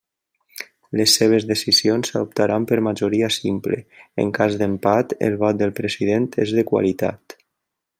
[1.01, 3.79] Les seves decisions s'adoptaran per majoria simple,
[4.25, 7.43] en cas d'empat el vot del President és de qualitat.